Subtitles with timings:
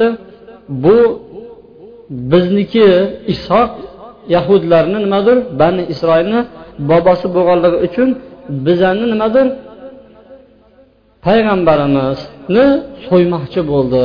[0.00, 0.08] qilishdi
[0.84, 0.98] bu
[2.32, 2.88] bizniki
[3.34, 3.70] ishoq
[4.34, 6.40] yahudlarni nimadir bani isroilni
[6.90, 8.08] bobosi bo'lganligi uchun
[8.66, 9.46] bizani nimadir
[11.26, 12.66] payg'ambarimizni
[13.06, 14.02] so'ymoqchi bo'ldi.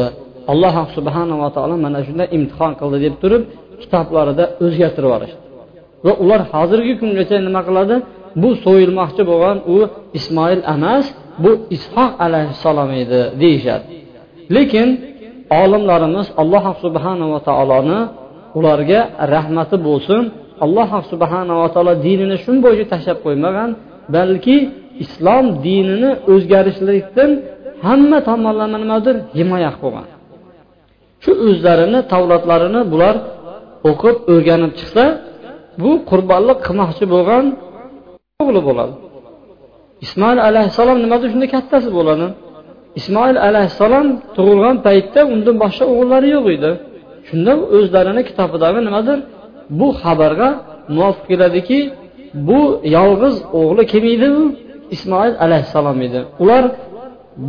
[0.51, 3.43] Alloh subhanava taolo mana shunday imtihon qildi deb turib
[3.81, 5.39] kitoblarida o'zgartirib yuborishdi.
[6.05, 7.95] Va ular hozirgi kungacha nima qiladi?
[8.41, 9.77] Bu so'yilmoqchi bo'lgan u
[10.19, 11.05] ismoil emas
[11.43, 13.85] bu ishoq alayhissalom edi deyishadi.
[14.55, 14.87] Lekin
[15.61, 17.99] olimlarimiz alloh subhanava taoloni
[18.57, 18.99] ularga
[19.35, 20.23] rahmati bo'lsin.
[20.65, 23.69] Alloh subhanava taolo dinini shu bo'yicha tashlab qo'ymagan
[24.15, 24.57] balki
[25.03, 27.31] islom dinini o'zgarishlikdan
[27.87, 30.07] hamma tomonlama nimadir himoya qilib qo'ygan.
[31.23, 33.15] Shu o'zlarini tavlatlarini bular
[33.89, 35.03] o'qib o'rganib chiqsa
[35.81, 37.45] bu qurbonlik qilmoqchi bo'lgan
[38.41, 38.93] o'g'li bo'ladi.
[40.05, 42.27] Ismoil alayhissalom nimadir shunda kattasi bo'ladi?
[42.99, 46.71] Ismoil alayhissalom tug'ilgan paytda undan boshqa o'g'illari yo'q edi.
[47.27, 49.17] Shunda o'zlarini kitobidagi nimadir
[49.79, 50.49] bu xabarga
[50.95, 51.79] muvofiq keladiki
[52.47, 52.59] bu
[52.97, 54.43] yolg'iz o'g'li kim edi u?
[54.95, 56.19] Ismoil alayhissalom edi.
[56.43, 56.63] Ular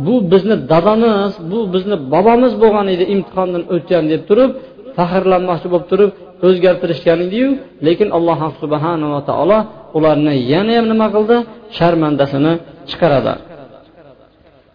[0.05, 4.51] bu bizni dadamiz bu bizni bobomiz bo'lgan edi imtihondan o'tgan deb turib
[4.97, 6.11] faxrlanmoqchi bo'lib turib
[6.47, 7.49] o'zgartirishgan ediyu.
[7.87, 9.59] Lekin alloh subhanava taolo
[9.97, 11.37] ularni yana ham nima qildi?
[11.77, 12.53] Sharmandasini
[12.89, 13.33] chiqaradi.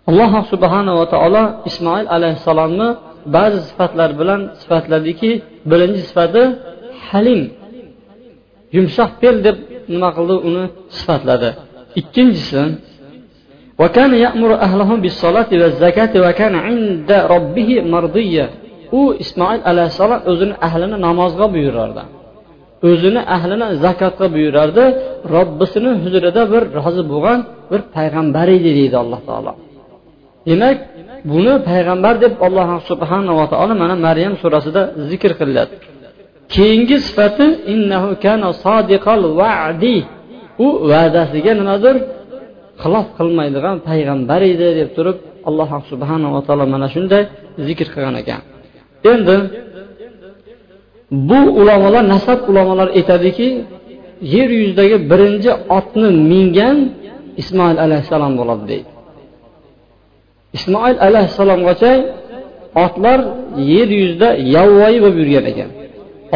[0.10, 2.88] alloh subhanava taolo ismoil alayhissalomni
[3.36, 5.32] ba'zi sifatlar bilan sifatladiki
[5.70, 6.44] birinchi sifati
[7.08, 7.42] halim
[8.76, 9.58] yumshoq fe'l deb
[9.94, 10.64] nima qildi uni
[10.98, 11.50] sifatladi
[12.00, 12.64] ikkinchisi
[13.82, 18.48] وكان يأمر أهله بالصلاة والزكاة وكان عند ربه مرضيا
[18.92, 22.04] u ismoil alayhissalom o'zini ahlini namozga buyurardi
[22.90, 24.84] o'zini ahlini zakotga buyurardi
[25.36, 27.40] robbisini huzurida bir rozi bo'lgan
[27.72, 29.52] bir payg'ambar edi deydi alloh taolo
[30.49, 30.77] Demak
[31.33, 35.75] buni payg'ambar deb alloh subhanava taolo mana maryam surasida zikr qilinadi
[36.55, 39.97] keyingi sifati innahu kana sodiqal va'di
[40.67, 41.97] u va'dasiga nimadir
[42.83, 45.19] xilof qilmaydigan payg'ambar edi deb turib
[45.49, 47.23] alloh subhanava taolo mana shunday
[47.67, 48.41] zikr qilgan ekan.
[49.13, 49.37] Endi
[51.29, 53.49] bu ulamolar nasab ulamolar aytadiki
[54.35, 56.77] yer yuzidagi birinchi otni mingan
[57.43, 58.92] ismoil alayhissalom bo'ladi deydi.
[60.57, 61.93] Ismoil alayhissalomgacha
[62.85, 63.19] otlar
[63.73, 65.71] yer yuzida yovvoyi bo'lib yurgan ekan.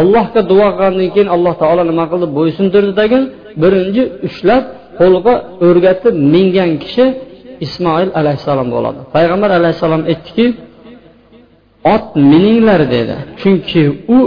[0.01, 2.27] Allohga duo qilgandan keyin alloh taolo nima qildi?
[2.39, 3.19] Bo'ysundirdidagi
[3.63, 4.65] birinchi ushlab
[5.01, 5.35] qo'lga
[5.67, 7.05] o'rgatib mingan kishi
[7.67, 9.01] ismoil alayhissalom bo'ladi.
[9.15, 10.47] Payg'ambar alayhissalom aytdiki
[11.95, 13.17] ot mininglar dedi.
[13.41, 13.83] Chunki
[14.17, 14.19] u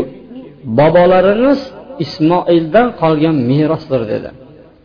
[0.80, 1.60] bobolarimiz
[2.04, 4.30] ismoildan qolgan merosdir dedi.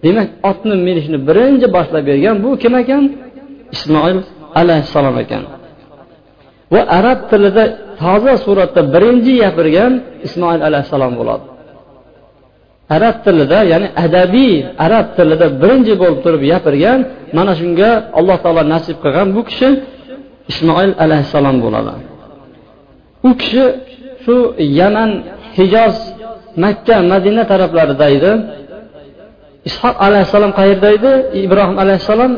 [0.04, 3.04] Demak otni minishni birinchi boshlab bergan bu kim ekan?
[3.76, 4.19] Ismoil
[4.60, 5.42] alayhissalom ekan.
[6.72, 7.65] Va arab tilida
[8.00, 9.92] toza suratda birinchi gapirgan
[10.26, 11.47] ismoil alayhissalom bo'ladi.
[12.97, 14.54] Arab tilida ya'ni adabiy
[14.87, 16.98] arab tilida birinchi bo'lib turib gapirgan
[17.37, 19.69] mana shunga alloh taolo nasib qilgan bu kishi
[20.53, 21.93] ismoil alayhissalom bo'ladi.
[23.28, 23.64] U kishi
[24.25, 24.37] shu
[24.81, 25.10] yaman
[25.56, 25.97] hijoz
[26.64, 28.32] makka madina taraflarida edi.
[29.69, 31.12] Ishoq alayhissalom qayerda edi?
[31.47, 32.32] Ibrohim alayhissalom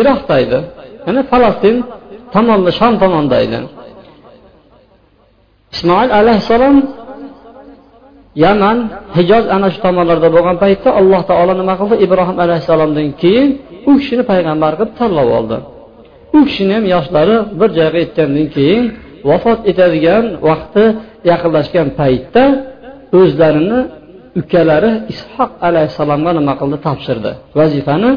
[0.00, 0.58] iroqda edi.
[1.06, 1.76] Yana falastin
[2.34, 3.58] tomonda shom tomonda edi.
[5.74, 6.76] Ismoil alayhissalom
[8.44, 8.78] yaman
[9.16, 11.94] hijoz ana shu tomonlarda bo'lgan paytda alloh taolo nima qildi?
[12.06, 13.48] Ibrohim alayhissalomdan keyin
[13.90, 15.56] u kishini payg'ambar qilib tanlab oldi.
[16.36, 18.84] U kishini ham yoshlari bir joyga yetgandan keyin
[19.30, 20.84] vafot etadigan vaqti
[21.30, 22.44] yaqinlashgan paytda
[23.20, 23.80] o'zlarini
[24.40, 26.76] ukalari ishoq alayhissalomga nima qildi?
[26.86, 27.32] Topshirdi.
[27.58, 28.10] Vazifani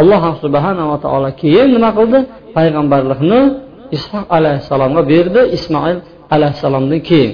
[0.00, 2.18] alloh subhanava taolo keyin nima qildi?
[2.56, 3.40] Payg'ambarlikni
[3.96, 5.98] ishoq alayhissalomga berdi ismoil
[6.34, 7.32] alayhissalomdan keyin.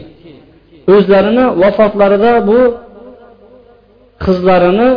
[0.95, 2.59] O'zlarini vafotlarida bu
[4.25, 4.91] qizlarini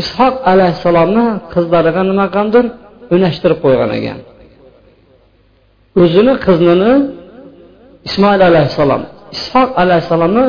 [0.00, 2.64] ishoq alayhissalomni qizlariga nima qilgandir?
[3.14, 4.18] Unashtirib qo'ygan ekan.
[6.02, 6.92] O'zini qiznini
[8.08, 9.02] ismoil alayhissalom
[9.36, 10.46] ishoq alayhissalomni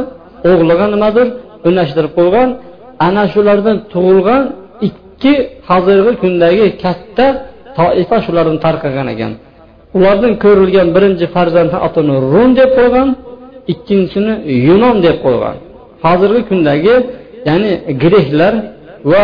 [0.52, 1.28] o'g'liga nimadir
[1.70, 2.50] unashtirib qo'ygan
[3.08, 4.44] ana shulardan tug'ilgan
[5.24, 5.36] ikki
[5.70, 7.28] hozirgi kundagi katta
[7.78, 9.32] toifa shulardan tarqagan ekan.
[9.98, 13.10] Ulardan ko'rilgan birinchi farzandni otini rum deb qo'ygan
[13.74, 14.34] ikkinchisini
[14.68, 15.56] yunon deb qo'ygan.
[16.06, 16.96] Hozirgi kundagi
[17.50, 17.72] ya'ni
[18.04, 18.54] greklar
[19.12, 19.24] va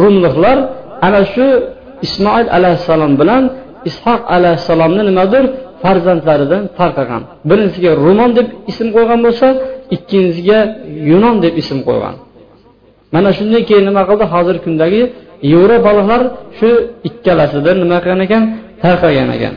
[0.00, 0.58] rumliklar
[1.06, 1.46] ana shu
[2.06, 3.42] ismoil alayhissalom bilan
[3.90, 5.44] ishoq alayhissalomni nimadir
[5.82, 9.46] farzandlaridan tarqagan birinchisiga rumon deb ism qo'ygan bo'lsa
[9.94, 10.58] ikkinchisiga
[11.10, 12.14] yunon deb ism qo'ygan.
[13.14, 14.24] Mana shundan keyin nima qildi?
[14.34, 15.02] Hozirgi kundagi
[15.52, 16.22] yevropaliklar
[16.58, 16.70] shu
[17.08, 18.42] ikkalasida nima qilgan ekan?
[18.82, 19.54] Tarqagan ekan.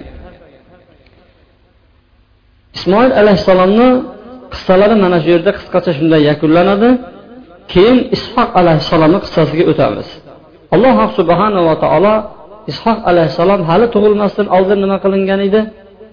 [2.78, 3.90] Ismoil alayhissalomni
[4.54, 6.90] qissalari mana shu yerda qisqacha shunday yakunlanadi.
[7.72, 10.08] Keyin ishoq alayhissalomni qissasiga o'tamiz.
[10.76, 12.16] Alloh subhanava taolo
[12.72, 15.62] ishoq alayhissalom hali tug'ilmasdan oldin nima qilingan edi?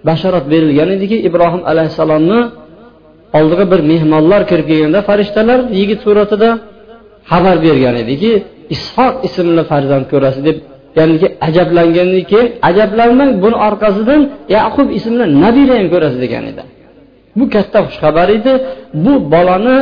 [0.08, 2.40] Bashorat berilgan ediki ibrohim alayhissalomni
[3.38, 6.48] oldiga bir mehmonlar kirib kelganda farishtalar yigit suratida
[7.30, 8.32] xabar bergan ediki
[8.74, 10.58] ishoq ismli farzand ko'rasiz deb
[10.98, 14.22] ya'niki ajablangandan keyin ajablanmang buni orqasidan
[14.56, 16.62] yaqub ismli nabira ham ko'rasiz degan edi.
[17.38, 18.52] Bu katta xushxabar edi.
[19.04, 19.78] Bu bolani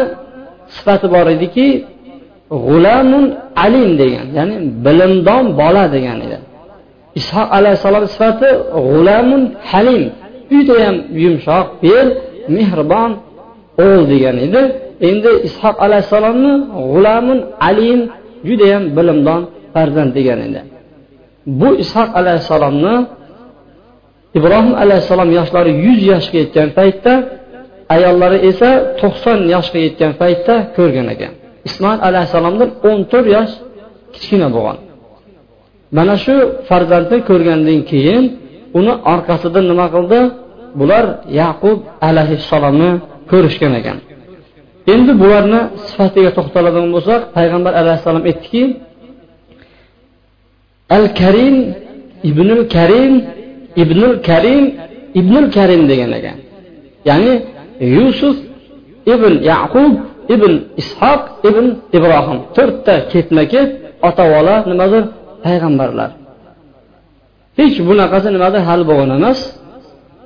[0.74, 1.66] sifati bor ediki
[2.66, 3.24] g'ulamun
[3.64, 6.38] alim degan ya'ni bilimdon bola degan edi.
[7.20, 8.48] Ishoq alayhissalom sifati
[8.88, 10.02] g'ulamun halim
[10.54, 12.08] uyda ham yumshoq bel
[12.56, 13.10] mehribon
[13.84, 14.62] o'g'il degan edi.
[15.08, 16.54] Endi ishoq alayhissalomni
[16.92, 17.38] g'ulamun
[17.68, 18.00] alim
[18.48, 19.42] judayam bilimdon
[19.74, 20.60] farzand degan edi.
[21.60, 22.94] Bu ishoq alayhissalomni
[24.38, 27.12] ibrohim alayhissalom yoshlari yuz yoshga yetgan paytda
[27.94, 28.70] ayollari esa
[29.00, 31.32] to'qson yoshga yetgan paytda ko'rgan ekan.
[31.68, 33.52] Ismoil alayhissalomdan o'n to'rt yosh
[34.14, 34.78] kichkina bo'lgan.
[35.96, 36.34] Mana shu
[36.68, 38.24] farzandni ko'rgandan keyin
[38.78, 40.20] uni orqasidan nima qildi?
[40.80, 41.04] Bular
[41.40, 42.90] yaqub alayhissalomni
[43.30, 43.98] ko'rishgan ekan.
[44.92, 48.62] Endi bularni sifatiga to'xtaladigan bo'lsak payg'ambar alayhissalom aytdiki
[50.96, 51.56] al karim
[52.30, 53.12] ibnul karim
[53.82, 54.64] ibnul karim
[55.20, 56.36] ibnul karim degan ekan.
[57.08, 57.32] Ya'ni
[57.96, 58.36] yusuf
[59.14, 59.92] ibn yaqub
[60.34, 60.52] ibn
[60.82, 62.38] ishoq ibn ibrohim.
[62.56, 63.70] To'rtta ketma ket
[64.08, 65.04] ota bola nimadir
[65.44, 66.10] payg'ambarlar.
[67.58, 69.38] Hech bunaqasi nimadir hali bo'lgan emas.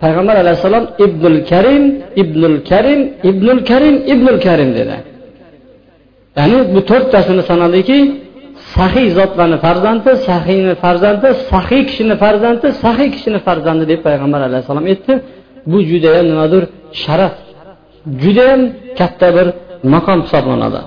[0.02, 1.84] Payg'ambar alayhissalom ibnul karim
[2.22, 3.00] ibnul karim
[3.30, 4.96] ibnul karim ibnul karim dedi.
[6.38, 7.98] Ya'ni bu to'rttasini sanadiki
[8.74, 15.12] saxiy zotlarni farzandi sahiyni farzandi saxiy kishini farzandi saxiy kishini farzandi deb payg'ambar alayhissalom aytdi
[15.70, 16.62] bu judayam nimadir
[17.02, 17.34] sharaf
[18.22, 18.62] judayam
[18.98, 19.46] katta bir
[19.94, 20.80] maqom hisoblanadi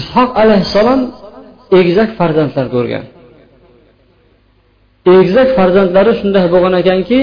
[0.00, 1.00] ishoq alayhissalom
[1.78, 3.04] egizak farzandlar ko'rgan.
[5.16, 7.20] Egizak farzandlari shunday bo'lgan ekanki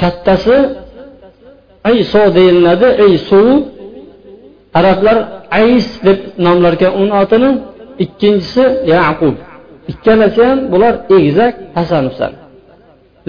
[0.00, 0.56] kattasi
[1.90, 3.40] ayso deyiladi aysu
[4.78, 5.18] arablar
[5.60, 7.50] ays deb nomlarkan uni otini
[8.04, 8.64] ikkinchisi
[8.94, 9.36] yaqub.
[9.92, 12.04] Ikkalasi ham bular egizak hasan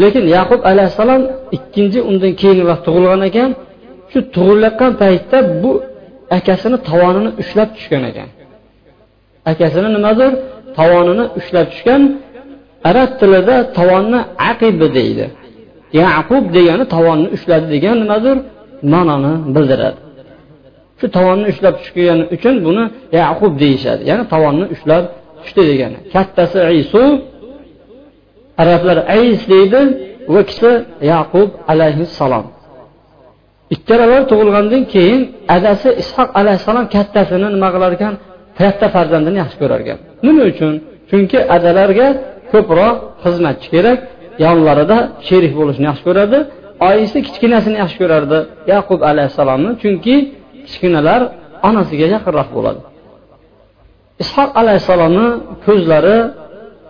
[0.02, 1.22] lekin yaqub alayhissalom
[1.58, 3.50] ikkinchi undan keyinroq tug'ilgan ekan
[4.12, 5.72] shu tug'ilayotgan paytda bu
[6.38, 8.30] akasini tovonini ushlab tushgan ekan.
[9.52, 10.32] Akasini nimadir
[10.78, 12.02] tovonini ushlab tushgan
[12.90, 15.26] arab tilida tovonni aqibi deydi.
[16.02, 18.38] Yaqub degani tovonni ushladi degan nimadir
[18.94, 20.00] ma'noni bildiradi.
[21.00, 22.84] Shu tovonni ushlab tushgani uchun buni
[23.22, 24.02] yaqub deyishadi.
[24.10, 25.04] Ya'ni tovonni ushlab
[25.42, 25.98] tushdi degani.
[26.14, 27.04] Kattasi isu
[28.62, 29.82] arablar ays deydi
[30.34, 30.72] va kishi
[31.14, 32.46] yaqub alayhissalom.
[33.76, 35.22] Ikkalalar tug'ilgandan keyin
[35.56, 38.14] adasi ishoq alayhissalom kattasini nima qilar ekan
[38.60, 40.74] katta farzandini yaxshi ko'rar ekan nima uchun?
[41.10, 42.08] Chunki adalarga
[42.52, 44.00] ko'proq xizmatchi kerak
[44.46, 46.38] yonlarida sherik bo'lishni yaxshi ko'radi
[46.90, 48.40] oyisi kichkinasini yaxshi ko'rardi
[48.74, 50.16] yaqub alayhissalomni chunki
[50.66, 51.22] kichkinalar
[51.70, 52.82] onasiga yaqinroq bo'ladi.
[54.24, 55.28] Ishoq alayhissalomni
[55.66, 56.18] ko'zlari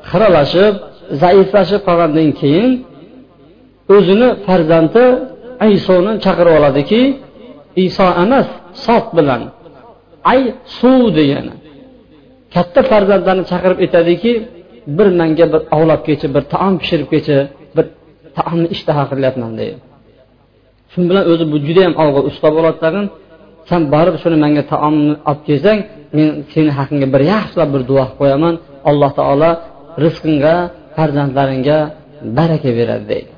[0.10, 0.74] xiralashib
[1.22, 2.72] zaiflashib qolgandan keyin
[3.96, 5.06] o'zini farzandi
[5.68, 7.02] aysoni chaqirib oladiki
[7.86, 8.48] iso emas
[8.86, 9.42] sot bilan
[10.32, 10.42] ay
[10.78, 11.54] suv degani.
[12.56, 14.32] Katta farzandlarni chaqirib aytadiki
[14.98, 17.36] bir manga bir ovlab kelchi bir taom pishirib kelchi
[17.76, 17.86] bir
[18.38, 19.78] taomni ishtaha qilyapman deydi.
[20.92, 23.06] Shu bilan o'zi bu judayam olg'a usta bo'ladi tag'in
[23.70, 25.80] san borib shuni manga taomni olib kelsang
[26.18, 28.54] men seni haqingga bir yaxshilab bir duo qilib qo'yaman.
[28.90, 29.52] Alloh taolo
[30.04, 30.56] rizqingga
[30.96, 31.80] farzandlaringga
[32.38, 33.32] baraka beradi deydi.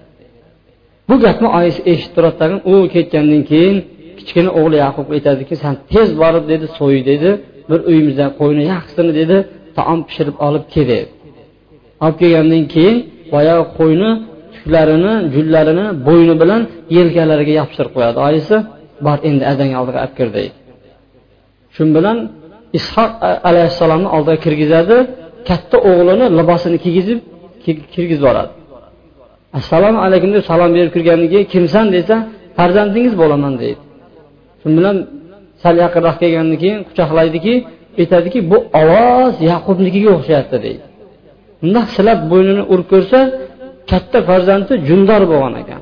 [1.09, 3.77] Bu gapni oyisi eshitib turadi tag'in u ketgandan keyin
[4.17, 7.29] kichkina o'g'li yaqub aytadiki san tez borib dedi so'y dedi.
[7.69, 9.37] Bir uyimizdan qo'yni yaxshisini dedi
[9.77, 10.89] taom pishirib olib kel
[12.05, 12.97] olib kelgandan keyin
[13.33, 14.09] boyagi qo'yni
[14.55, 16.61] tuklarini jullarini bo'yni bilan
[16.97, 18.17] yelkalariga yopishtirib qo'yadi.
[18.27, 18.55] Oyisi
[19.05, 20.55] bor endi adang oldiga olib kir deydi
[21.75, 22.17] shu bilan
[22.79, 23.11] ishoq
[23.49, 24.97] alayhissalomni oldiga kirgizadi
[25.49, 27.19] katta o'g'lini libosini kiygizib
[27.93, 28.51] kirgizib yuboradi
[29.59, 31.85] assalomu alaykum deb salom berib kirgandan keyin kimsan?
[31.95, 32.15] desa
[32.57, 33.81] farzandingiz bo'laman deydi.
[34.61, 34.97] Shu bilan
[35.63, 37.53] sal yaqinroq kelgandan keyin quchoqlaydiki
[38.01, 40.83] aytadiki bu ovoz yaqubnikiga o'xshayapti deydi.
[41.61, 43.19] Bundoq silab bo'ynini urib ko'rsa
[43.91, 45.81] katta farzandi jundor bo'lgan ekan.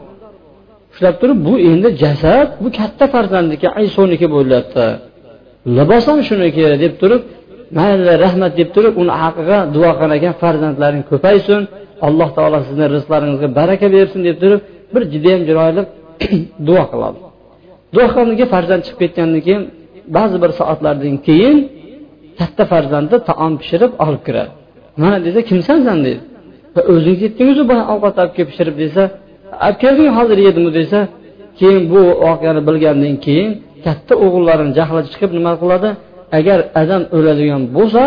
[0.93, 4.85] Ushlab turib bu endi jasad bu katta farzandniki aysoniki bo'lyapti.
[5.77, 7.21] Libos ham shuniki deb turib
[7.77, 11.61] mayli rahmat deb turib uni haqqiga duo qilgan ekan farzandlaring ko'paysin
[12.07, 14.61] alloh taolo sizni rizqlaringizga baraka bersin deb turib
[14.93, 15.81] bir judayam chiroyli
[16.67, 17.19] duo qiladi.
[17.97, 19.63] Duo farzand chiqib ketgandan keyin
[20.17, 21.57] ba'zi bir soatlardan keyin
[22.39, 24.51] katta farzandi taom pishirib olib kiradi.
[25.01, 26.21] Mana desa kimsan san deydi
[26.93, 27.63] o'zing ketdingizu
[27.93, 29.03] ovqat olib kelib pishirib desa
[29.65, 30.99] olib kelding hozir yedimu desa
[31.59, 33.49] keyin bu voqeani bilgandan keyin
[33.85, 35.89] katta o'g'illarini jahli chiqib nima qiladi?
[36.37, 38.03] Agar adam o'ladigan bo'lsa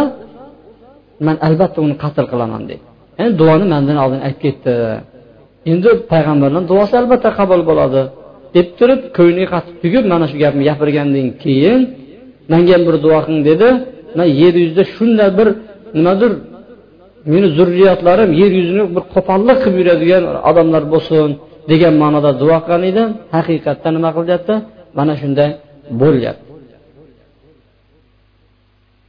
[1.27, 2.85] man albatta uni qatl qilaman deydi.
[3.21, 4.73] Endi duoni mandan oldin aytib ketdi.
[5.73, 8.03] Endi payg'ambarni duosi albatta qabul bo'ladi.
[8.55, 11.81] Deb turib ko'ngliga qattiq tugib mana shu gapni gapirgandan keyin
[12.53, 13.69] manga ham bir duo qiling dedi.
[14.19, 15.49] Man yer yuzida shunday bir
[15.97, 16.33] nimadir
[17.33, 21.29] meni zurriyatlarim yer yuzini bir qo'pollik qilib yuradigan odamlar bo'lsin
[21.71, 23.03] degan ma'noda duo qilgan edi.
[23.37, 24.55] Haqiqatda nima qilyapti?
[24.99, 25.51] Mana shunday
[26.03, 26.51] bo'lyapti.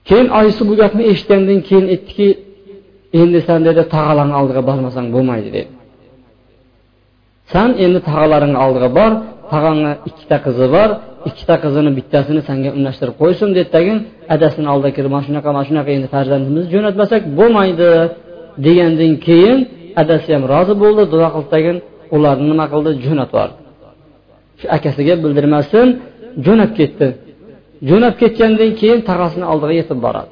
[0.07, 2.27] Keyin oyisi bu gapni eshitgandan keyin aytdiki
[3.21, 5.71] endi san dedi tog'alarni oldiga bormasang bo'lmaydi dedi.
[7.51, 9.11] San endi tog'alaringni oldiga bor
[9.51, 10.89] tog'angni ikkita qizi bor
[11.29, 13.93] ikkita qizini bittasini sanga unlashtirib qo'ysin dedi
[14.35, 17.89] adasini oldiga kirib mana shunaqa mana shunaqa endi farzandimizni jo'natmasak bo'lmaydi
[18.65, 19.57] degandan keyin
[20.01, 21.77] adasi ham rozi bo'ldi duo qildidagin
[22.15, 22.91] ularni nima qildi?
[23.05, 23.61] Jo'natib yubordi
[24.59, 25.87] shu akasiga bildirmasdan
[26.45, 27.07] jo'nab ketdi.
[27.89, 30.31] Jo'nab ketgandan keyin tog'asini oldiga yetib boradi.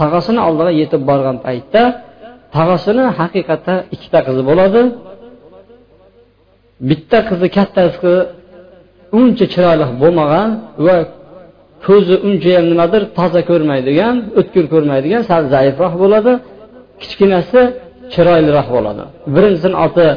[0.00, 1.82] Tog'asini oldiga yetib borgan paytda
[2.56, 4.80] tog'asini haqiqatda ikkita qizi bo'ladi.
[6.88, 8.12] Bitta qizi kattasi
[9.18, 10.48] uncha chiroyli bo'lmagan
[10.86, 10.96] va
[11.86, 16.32] ko'zi unchayam nimadir toza ko'rmaydigan o'tkir ko'rmaydigan sal zaifroq bo'ladi.
[17.02, 17.60] Kichkinasi
[18.14, 19.02] chiroyliroq bo'ladi.
[19.34, 20.08] Birinchisini oti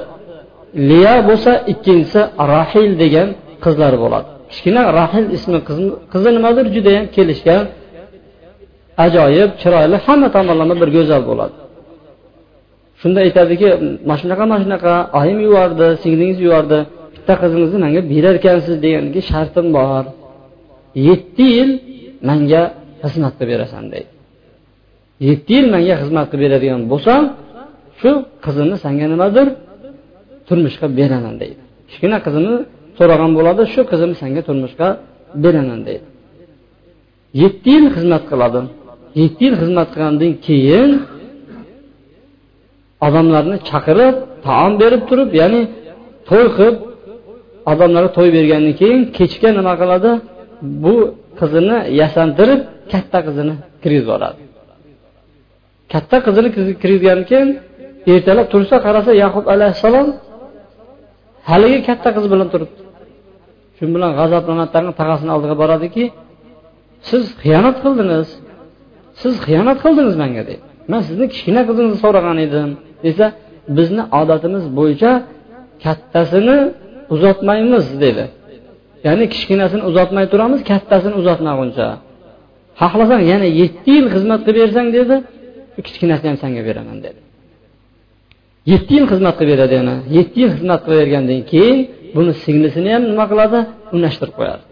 [0.89, 2.22] liya bo'lsa ikkinchisi
[2.53, 3.29] rahil degan
[3.65, 4.27] qizlar bo'ladi.
[4.51, 5.60] Kichkina rahil ismi
[6.13, 7.63] qizi nimadir judayam kelishgan
[9.05, 11.55] ajoyib chiroyli hamma tomonlama bir go'zal bo'ladi.
[13.05, 13.67] Shunda aytadiki
[14.07, 16.79] mana shunaqa mana shunaqa oyim yubordi singlingiz yubordi
[17.15, 20.03] bitta qizingizni manga berarkansiz deganga shartim bor.
[21.07, 21.71] Yetti yil
[22.29, 22.62] manga
[23.03, 24.12] xizmat qilib berasan deydi.
[25.27, 27.24] Yetti yil manga xizmat qilib beradigan bo'lsam
[28.00, 28.12] shu
[28.45, 29.47] qizimni sanga nimadir
[30.47, 31.62] turmushga beraman deydi.
[31.89, 32.55] Kichkina qizimni
[32.97, 34.88] so'ragan bo'ladi shu qizimni senga turmushga
[35.43, 36.05] beraman deydi.
[37.41, 38.62] Yetti yil xizmat qiladi
[39.21, 40.89] yetti yil xizmat qilgandan keyin
[43.07, 44.15] odamlarni chaqirib
[44.47, 45.61] taom berib turib ya'ni
[46.29, 46.75] to'y qilib
[47.71, 50.11] odamlarga to'y bergandan keyin kechga nima qiladi?
[50.83, 50.95] Bu
[51.39, 52.61] qizini yasantirib
[52.91, 54.39] katta qizini kirgizib yuboradi
[55.93, 56.49] katta qizini
[56.81, 57.49] kirgizgandan keyin
[58.13, 60.07] ertalab tursa qarasa yaqub alayhissalom
[61.49, 62.81] haligi katta qiz bilan turibdi.
[63.77, 66.03] Shu bilan g'azablanadi tag'asini oldiga boradiki
[67.09, 68.29] siz xiyonat qildingiz.
[69.21, 72.69] Siz xiyonat qildingiz manga deydi man sizni kichkina qizingizni so'ragan edim
[73.05, 73.25] desa
[73.77, 75.11] bizni odatimiz bo'yicha
[75.83, 76.57] kattasini
[77.13, 78.25] uzatmaymiz dedi.
[79.07, 81.87] Ya'ni kichkinasini uzatmay turamiz kattasini uzatmaguncha.
[82.81, 85.15] Xohlasang yana yetti yil xizmat qilib bersang dedi.
[85.87, 87.19] Kichkinasini ham sanga beraman dedi.
[88.71, 89.95] Yetti yil xizmat qilib beradi yana.
[90.17, 91.77] Yetti yil xizmat qilib bergandan keyin
[92.15, 93.59] buni singlisini ham nima qiladi?
[93.95, 94.63] Unashtirib qo'yadi.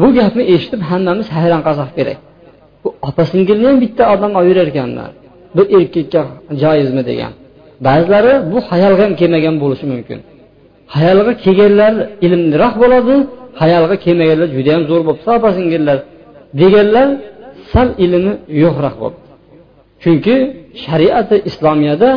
[0.00, 2.18] Bu gapni eshitib hammamiz hayron qolsak kerak.
[2.82, 5.10] Bu opa singilni ham bitta odam olib ekanlar.
[5.56, 6.22] Bir erkakka
[6.62, 7.32] joizmi degan.
[7.86, 10.18] Ba'zilari bu hayolga ham kelmagan bo'lishi mumkin.
[10.96, 11.92] Hayolga kelganlar
[12.26, 13.14] ilmliroq bo'ladi
[13.62, 15.98] hayolga kelmaganlar judayam zo'r bo'libdi opa singillar
[16.60, 17.08] deganlar
[17.72, 18.32] sal ilmi
[18.64, 19.28] yo'qroq bo'libdi.
[20.02, 20.36] Chunki
[20.84, 22.10] shariati islomiyada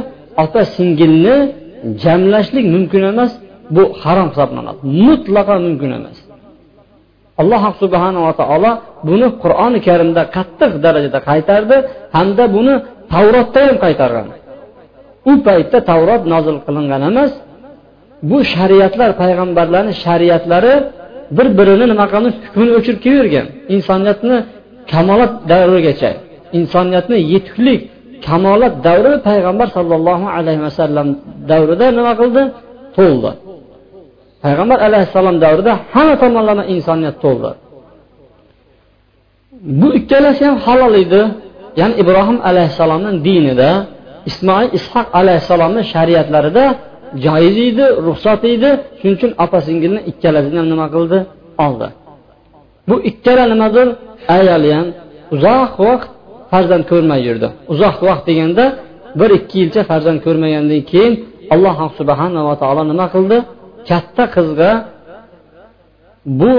[0.43, 1.36] opa singilni
[2.03, 3.32] jamlashlik mumkin emas
[3.75, 4.79] bu harom hisoblanadi.
[5.08, 6.17] Mutlaqo mumkin emas.
[7.41, 8.71] Alloh subhanava taolo
[9.07, 11.77] buni qur'oni karimda qattiq darajada qaytardi
[12.15, 12.73] hamda buni
[13.13, 14.27] tavrotda ham qaytargan.
[15.29, 17.31] U paytda tavrot nozil qilingan emas
[18.29, 20.73] bu shariatlar payg'ambarlarni shariatlari
[21.37, 23.45] bir birini nima qilgan hukmini o'chirib kelavergan.
[23.75, 24.37] Insoniyatni
[24.93, 26.11] kamolat davrigacha
[26.57, 27.81] insoniyatni yetuklik
[28.27, 31.07] kamolat davri payg'ambar sollallohu alayhi vasallam
[31.51, 32.41] davrida nima qildi?
[32.97, 33.31] To'ldi
[34.43, 37.51] payg'ambar alayhissalom davrida hamma tomonlama insoniyat to'ldi
[39.63, 41.21] bu ikkalasi ham halol edi.
[41.79, 43.69] Ya'ni ibrohim alayhissalomni dinida
[44.29, 46.65] ismoil ishoq alayhissalomni shariatlarida
[47.25, 48.69] joiz edi ruxsat edi.
[49.00, 51.19] Shuning uchun opa singilni ikkalasini ham nima qildi?
[51.65, 51.88] Oldi.
[52.89, 53.88] Bu ikkala nimadir
[54.38, 54.88] ayoli ham
[55.35, 56.09] uzoq vaqt
[56.51, 57.47] farzand ko'rmay yurdi.
[57.73, 58.65] Uzoq vaqt deganda
[59.19, 61.13] bir ikki yilcha farzand ko'rmagandan keyin
[61.53, 63.38] alloh subhanava taolo nima qildi?
[63.89, 64.71] Katta qizga
[66.39, 66.53] bu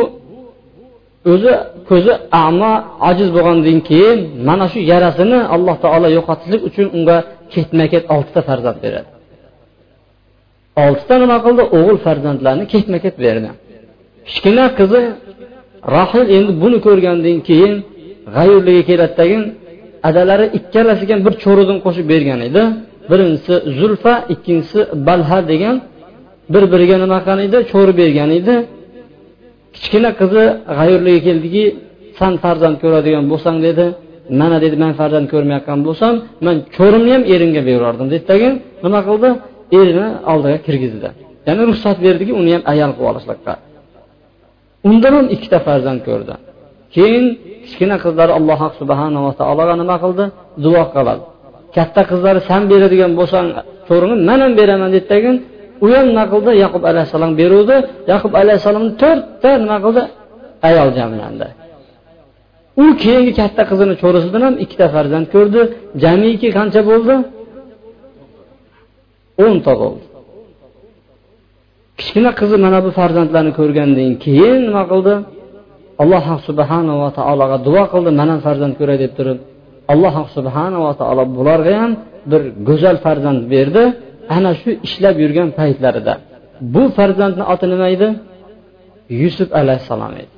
[1.33, 1.52] o'zi
[1.88, 2.12] ko'zi
[2.47, 2.73] amo
[3.09, 7.16] ojiz bo'lgandan keyin mana shu yarasini alloh taolo yo'qotishlik uchun unga
[7.54, 9.09] ketma ket oltita farzand beradi.
[10.85, 11.62] Oltita nima qildi?
[11.78, 13.50] O'g'il farzandlarni ketma ket berdi.
[14.28, 15.02] Kichkina qizi
[15.97, 17.73] rohil endi buni ko'rgandan keyin
[18.37, 19.38] g'ayurliga keladidagi
[20.09, 22.62] adalari ikkalasiga bir cho'ridan qo'shib bergan edi.
[23.11, 25.76] Birinchisi zulfa ikkinchisi balha degan
[26.53, 27.59] bir biriga nima qilgan edi?
[27.73, 28.55] Cho'r bergan edi.
[29.75, 30.43] Kichkina qizi
[30.79, 31.65] g'ayurliga keldiki
[32.19, 33.87] san farzand ko'radigan bo'lsang dedi.
[34.41, 36.15] Mana dedi man farzand ko'rmayotgan bo'lsam
[36.47, 38.49] man cho'rimni ham erimga berardim dedidagi
[38.85, 39.29] nima qildi?
[39.79, 41.09] Erini oldiga kirgizdi.
[41.49, 43.55] Ya'ni ruxsat berdiki uni ham ayol qilib olishlikqa.
[44.89, 46.35] Undan ham ikkita farzand ko'rdi.
[46.95, 47.25] Keyin
[47.65, 50.25] kichkina qizlari alloh subhanava taologa nima qildi?
[50.65, 51.23] Duo qiladi.
[51.77, 53.47] Katta qizlari san beradigan bo'lsang
[53.89, 55.31] cho'rini man ham beraman dedidagi
[55.85, 56.50] u ham nima qildi?
[56.64, 57.76] Yaqub alayhissalom beruvdi.
[58.12, 60.02] Yaqub alayhissalomni to'rtta nima qildi?
[60.69, 61.47] Ayol jamlandi.
[62.83, 65.61] U keyingi katta qizini cho'risidan ham ikkita farzand ko'rdi.
[66.02, 67.14] Jamiki qancha bo'ldi?
[69.45, 70.04] O'nta bo'ldi.
[71.99, 75.14] Kichkina qizi mana bu farzandlarni ko'rgandan keyin nima qildi?
[76.02, 78.11] Alloh subhanava taologa duo qildi.
[78.21, 79.38] Man ham farzand ko'ray deb turib
[79.93, 81.93] alloh subhanava taolo bularga ham
[82.31, 83.85] bir go'zal farzand berdi.
[84.37, 86.14] Ana shu ishlab yurgan paytlarida
[86.75, 88.09] bu farzandni oti nima edi?
[89.23, 90.35] Yusuf alayhissalom edi.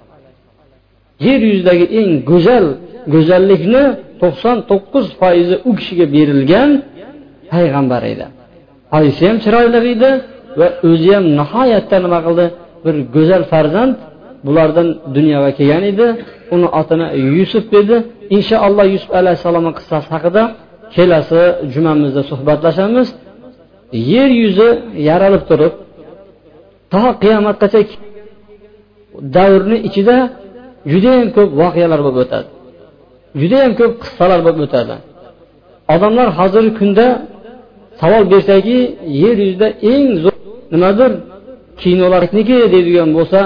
[1.26, 2.66] Yer yuzidagi eng go'zal
[3.14, 3.84] go'zallikni
[4.22, 6.70] to'qson to'qqiz foizi u kishiga berilgan
[7.52, 8.26] payg'ambar edi.
[8.96, 10.10] Oyisi ham chiroyli edi
[10.60, 12.46] va o'zi ham nihoyatda nima qildi?
[12.84, 13.92] Bir go'zal farzand
[14.46, 16.06] bulardan dunyoga kelgan edi.
[16.54, 17.06] Uni otini
[17.38, 17.96] yusuf dedi.
[18.36, 20.42] Inshaalloh yusuf alayhissalomni qissasi haqida
[20.94, 21.42] kelasi
[21.74, 23.08] jumamizda suhbatlashamiz.
[23.92, 24.68] Yer yuzi
[25.08, 25.74] yaralib turib
[26.92, 27.80] to qiyomatgacha
[29.36, 30.16] davrni ichida
[30.92, 32.48] judayam ko'p voqealar bo'lib o'tadi.
[33.40, 34.96] Judayam ko'p qissalar bo'lib o'tadi.
[35.94, 37.06] Odamlar hozirgi kunda
[38.00, 38.78] savol bersaki
[39.22, 40.36] yer yuzida eng zo'r
[40.74, 41.12] nimadir?
[41.80, 43.40] Kinolarniki deydigan bo'lsa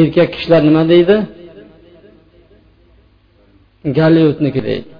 [0.00, 1.16] erkak kishilar nima deydi?
[3.98, 4.93] Gollivudniki deydi.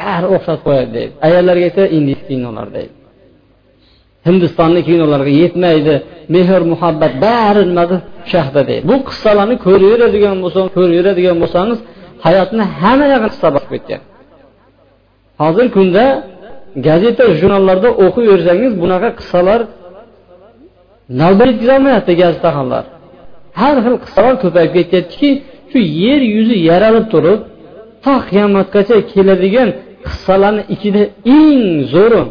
[0.00, 1.12] Bari o'xshatib qo'yadi deydi.
[1.26, 2.94] Ayollarga esa ingliz kinolar deydi.
[4.28, 5.94] Hindistonni kinolariga yetmaydi.
[6.34, 7.98] Mehr muhabbat bari nimadir
[8.32, 8.84] shahda deydi.
[8.90, 11.78] Bu qissalarni ko'raveradigan bo'lsangiz ko'raveradigan bo'lsangiz
[12.26, 14.00] hayotni hamma yog'ini qissa bosib ketgan.
[15.42, 16.04] Hozirgi kunda
[16.86, 19.60] gazeta jurnallarda o'qiyversangiz bunaqa qissalar
[21.20, 22.84] navbat yetkazolmayapti gazetaxonlar
[23.60, 25.30] har xil qissalar ko'payib ketyaptiki
[25.70, 27.40] shu yer yuzi yaralib turib
[28.04, 29.68] to qiyomatgacha keladigan
[30.08, 31.02] qissalarni ichida
[31.38, 31.62] eng
[31.94, 32.22] zo'ri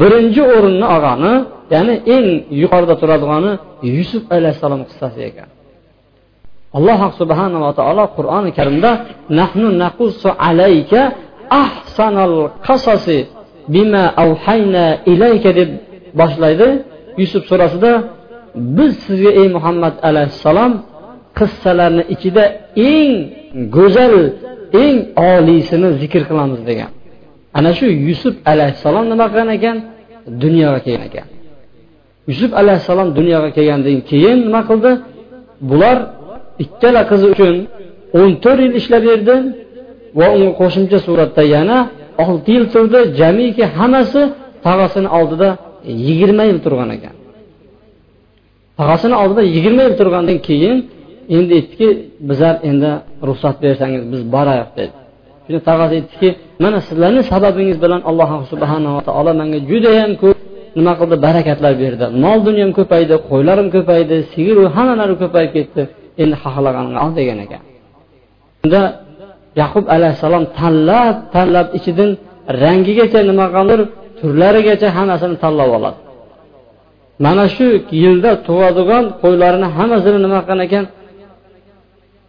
[0.00, 1.34] birinchi o'rinni olgani
[1.74, 2.26] ya'ni eng
[2.62, 3.52] yuqorida turadigani
[3.96, 5.48] yusuf alayhissalom qissasi ekan.
[6.78, 8.90] Alloh subhanava taolo qur'oni karimda
[9.40, 11.00] nahnu naqusu alayka
[11.62, 13.18] ahsanal qasasi
[13.74, 15.70] bima avhayna ilayka deb
[16.20, 16.68] boshlaydi
[17.22, 17.92] yusuf surasida.
[18.76, 20.72] Biz sizga ey muhammad alayhissalom
[21.38, 22.44] qissalarni ichida
[22.92, 23.12] eng
[23.76, 24.14] go'zal
[24.84, 24.96] eng
[25.32, 26.90] oliysini zikr qilamiz degan.
[27.58, 29.76] Ana shu yusuf alayhissalom nima qilgan ekan?
[30.42, 31.26] Dunyoga kelgan ekan.
[32.30, 34.92] Yusuf alayhissalom dunyoga kelgandan keyin nima qildi?
[35.70, 35.98] Bular
[36.64, 37.56] ikkala qizi uchun
[38.18, 39.36] o'n to'rt yil ishlab berdi
[40.18, 41.78] va unga qo'shimcha suratda yana
[42.24, 43.00] olti yil turdi.
[43.20, 44.22] Jamiki hammasi
[44.66, 45.48] tog'asini oldida
[46.06, 47.14] yigirma yil turgan ekan.
[48.78, 50.76] Tog'asini oldida yigirma yil turgandan keyin
[51.36, 51.88] endi aytdiki
[52.28, 52.90] bizlar endi
[53.28, 54.92] ruxsat bersangiz biz boraylik dedi.
[55.44, 56.28] Shunda tog'asi aytdiki
[56.64, 60.38] mana sizlarni sababingiz bilan alloh subhanava taolo manga judayam ko'p
[60.78, 61.16] nima qildi?
[61.26, 62.04] Barakatlar berdi.
[62.24, 65.82] Mol dunyom ko'paydi qo'ylarim ko'paydi sigiru hammalari ko'payib ketdi.
[66.22, 67.62] Endi xohlaganingni ol degan ekan.
[68.64, 68.82] Unda
[69.62, 72.10] yaqub alayhissalom tanlab tanlab ichidan
[72.62, 73.80] rangigacha nima qilgandir
[74.18, 75.98] turlarigacha hammasini tanlab oladi.
[77.24, 77.66] Mana shu
[78.02, 80.84] yilda tug'adigan qo'ylarini hammasini nima qilgan ekan?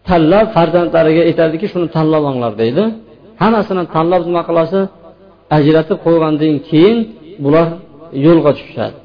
[0.10, 2.84] Tanlab farzandlariga aytadiki shuni tanlab olinglar deydi.
[3.42, 4.80] Hammasini tanlab nima qilasi
[5.58, 6.98] ajratib qo'ygandan keyin
[7.44, 7.68] bular
[8.26, 8.98] yo'lga tushishadi.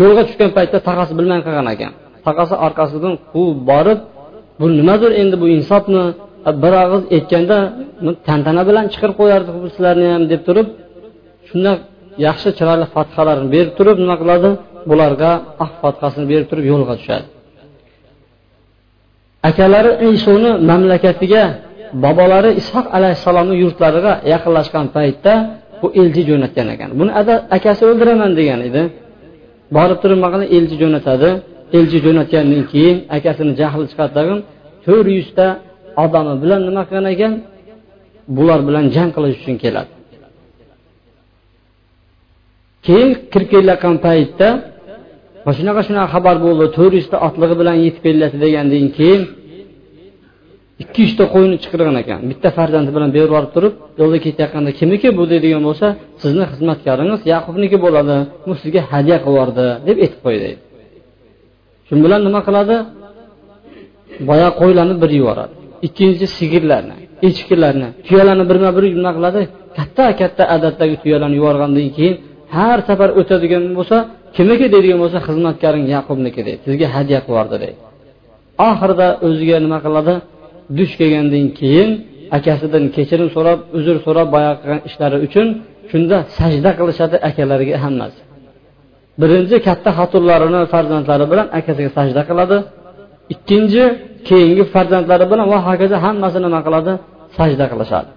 [0.00, 1.92] Yo'lga tushgan paytda taqasi bilmay qolgan ekan.
[2.26, 3.98] Taqasi orqasidan quvib borib
[4.60, 6.02] bu nimadir endi bu insofmi
[6.62, 7.58] bir og'iz aytganda
[8.28, 10.68] tantana bilan chiqarib qo'yardik bu sizlarni ham deb turib
[11.48, 11.72] shunda
[12.26, 14.50] yaxshi chiroyli fathalarni berib turib nima qiladi?
[14.90, 15.30] Bularga
[15.64, 17.26] ah fathasini berib turib yo'lga tushadi.
[19.48, 21.44] Akalari isoni mamlakatiga
[22.04, 25.32] bobolari ishoq alayhissalomni yurtlariga yaqinlashgan paytda
[25.80, 26.90] bu elchi jo'natgan ekan.
[26.98, 27.10] Buni
[27.56, 28.82] akasi o'ldiraman degan edi.
[29.76, 31.30] Borib turib nima elchi jo'natadi.
[31.78, 34.38] Elchi jo'natgandan keyin akasini jahli chiqadi tag'in
[34.84, 35.46] to'rt yuzta
[36.04, 37.32] odami bilan nima qilgan ekan?
[38.36, 39.90] Bular bilan jang qilish uchun keladi.
[42.86, 44.48] Keyin kirib kelayotgan paytda
[45.46, 49.22] mana shunaqa shunaqa xabar bo'ldi to'rtta otlig'i bilan yetib kelyapti degandan keyin
[50.82, 52.20] ikki uchta qo'yni chiqirgan ekan.
[52.30, 55.86] Bitta farzandi bilan berib yuborib turib yo'lda ketayotganda kimniki bu deydigan bo'lsa
[56.22, 60.48] sizni xizmatkaringiz yaqubniki bo'ladi bu sizga hadya qilib yubordi deb aytib qo'ydi.
[61.86, 62.76] Shu bilan nima qiladi?
[64.28, 65.54] Boya qo'ylarni bir yuboradi.
[65.86, 66.96] Ikkinchi sigirlarni
[67.28, 69.40] echkilarni tuyalarni birma bir nima qiladi?
[69.78, 72.14] Katta katta adatdagi tuyalarni yuborgandan keyin
[72.56, 73.96] har safar o'tadigan bo'lsa
[74.36, 77.78] kimniki deydigan bo'lsa xizmatkaring yaqubniki deydi sizga hadya qilib yubordi deydi
[78.68, 80.14] oxirida o'ziga nima qiladi?
[80.78, 81.90] Duch kelgandan keyin
[82.38, 85.46] akasidan kechirim so'rab uzr so'rab boyagi qilgan ishlari uchun
[85.90, 88.20] shunda sajda qilishadi akalariga hammasi
[89.20, 92.56] birinchi katta xotinlarini farzandlari bilan akasiga sajda qiladi.
[93.34, 93.84] Ikkinchi
[94.28, 96.92] keyingi farzandlari bilan va hokazo hammasi nima qiladi?
[97.36, 98.10] Sajda qilishadi.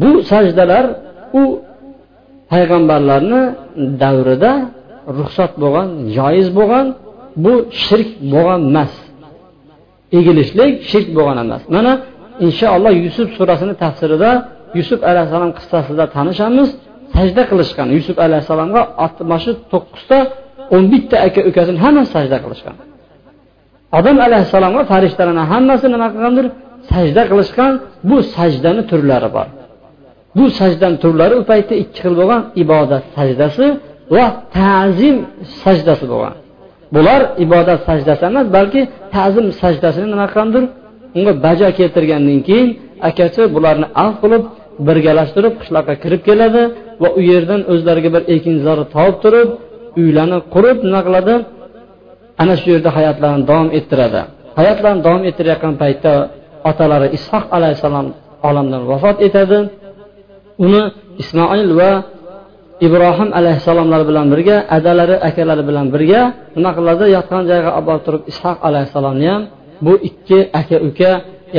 [0.00, 0.84] Bu sajdalar
[1.40, 1.42] u
[2.52, 3.42] payg'ambarlarni
[4.02, 4.52] davrida
[5.18, 6.86] ruxsat bo'lgan joiz bo'lgan
[7.44, 8.92] bu shirk bo'lgan emas.
[10.18, 11.62] Egilishlik shirk bo'lgan emas.
[11.76, 11.92] Mana
[12.46, 14.30] inshaalloh yusuf surasini tafsirida
[14.78, 16.68] yusuf alayhissalom qissasida tanishamiz.
[17.14, 17.88] Sajda qilishgan.
[17.98, 18.82] Yusuf alayhissalomga
[19.30, 20.18] mana shu to'qqizta
[20.74, 22.76] o'n bitta aka ukasini hammasi sajda qilishgan.
[23.98, 26.46] Odam alayhissalomga farishtalarni hammasi nima qilgandir?
[26.92, 27.72] Sajda qilishgan.
[28.08, 29.48] Bu sajdani turlari bor.
[30.36, 32.42] Bu sajdani turlari u paytda ikki xil bo'lgan.
[32.62, 33.66] Ibodat sajdasi
[34.14, 34.24] va
[34.56, 35.16] ta'zim
[35.62, 36.34] sajdasi bo'lgan.
[36.94, 38.80] Bular ibodat sajdasi emas balki
[39.14, 40.64] ta'zim sajdasini nima qilgandir
[41.18, 42.68] unga bajo keltirgandan keyin
[43.08, 44.42] akasi bularni af qilib
[44.86, 46.62] birgalashtirib qishloqqa kirib keladi
[47.02, 49.48] va u yerdan o'zlariga bir ekinzor topib turib
[50.00, 51.34] uylarni qurib nima qiladi?
[52.42, 54.20] Ana shu yerda hayotlarini davom ettiradi.
[54.58, 56.12] Hayotlarini davom ettirayotgan paytda
[56.70, 58.06] otalari ishoq alayhissalom
[58.48, 59.58] olamdan vafot etadi.
[60.64, 60.82] Uni
[61.22, 61.90] ismoil va
[62.84, 66.20] ibrohim alayhissalomlar bilan birga adalari akalari bilan birga
[66.56, 67.04] nima qiladi?
[67.16, 69.42] Yotgan joyga olib borib turib ishoq alayhissalomni ham
[69.86, 71.10] bu ikki aka uka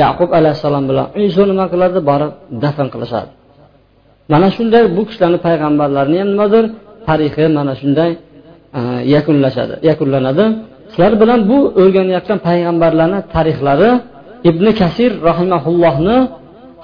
[0.02, 1.98] yaqub alayhissalom bilan iso nima qiladi?
[2.10, 3.30] Borib dafn qilishadi.
[4.32, 6.64] Mana shunday bu kishilarni payg'ambarlarini ham nimadir
[7.08, 8.10] tarixi mana shunday
[8.78, 8.80] e,
[9.14, 10.44] yakunlashadi yakunlanadi.
[10.92, 13.90] Sizlar bilan bu o'rganayotgan payg'ambarlarni tarixlari
[14.50, 16.18] ibn kasir rahimaullohni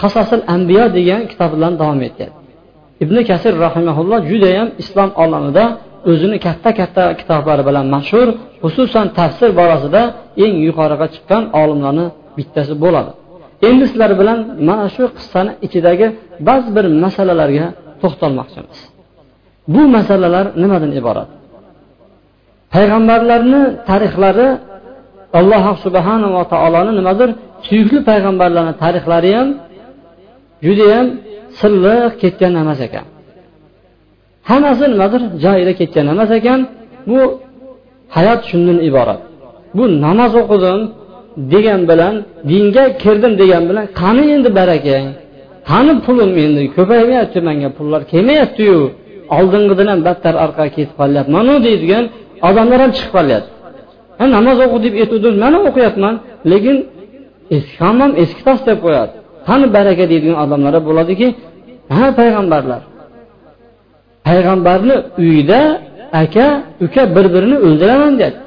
[0.02, 2.43] qasasil ambiyo degan kitobidan davom etyapti
[3.04, 5.64] ibn kasir rahimaulloh judayam islom olamida
[6.10, 8.28] o'zini katta katta kitoblari bilan mashhur
[8.62, 10.02] xususan tafsir borasida
[10.44, 13.10] eng yuqoriga chiqqan olimlarni bittasi bo'ladi.
[13.68, 14.38] Endi sizlar bilan
[14.68, 16.06] mana shu qissani ichidagi
[16.48, 17.66] ba'zi bir masalalarga
[18.02, 18.78] to'xtalmoqchimiz.
[19.74, 21.28] Bu masalalar nimadan iborat?
[22.74, 24.48] Payg'ambarlarni tarixlari
[25.38, 27.30] alloh subhanava taoloni nimadir
[27.66, 29.48] suyukli payg'ambarlarni tarixlari ham
[30.66, 31.06] judayam
[31.60, 33.06] silliq ketgan emas ekan.
[34.50, 36.60] Hammasi nimadir joyida ketgan emas ekan.
[37.10, 37.20] Bu
[38.16, 39.20] hayot shundan iborat.
[39.76, 40.80] Bu namoz o'qidim
[41.52, 42.14] degan bilan
[42.50, 45.06] dinga kirdim degan bilan qani endi barakang
[45.70, 46.62] qani pulim endi?
[46.76, 48.80] Ko'paymayapti manga pullar kelmayaptiyu.
[49.38, 52.04] Oldingidan ham battar orqaga ketib qolyapmanu deydigan
[52.48, 53.50] odamlar ham chiqib qolyapti.
[54.36, 56.14] Namoz o'qi deb aytuvdim mana o'qiyapman.
[56.52, 56.76] Lekin
[57.56, 59.14] eski eski tos deb qo'yadi.
[59.48, 61.26] Qani baraka deydigan odamlar bo'ladiki
[61.96, 62.82] ha payg'ambarlar.
[64.26, 65.60] Payg'ambarni uyida
[66.22, 66.46] aka
[66.84, 68.42] uka bir birini o'ldiraman deyapti.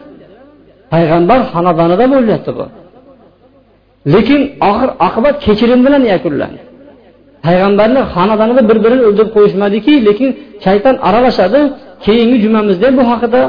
[0.94, 2.66] Payg'ambar xonadonida bo'lyapti bu.
[4.14, 6.62] Lekin oxir oqibat kechirim bilan yakunlandi.
[7.46, 10.30] Payg'ambarni xonadonida bir birini o'ldirib qo'yishmadiki lekin
[10.66, 11.60] shayton aralashadi
[12.06, 13.42] keyingi jumamizda bu haqida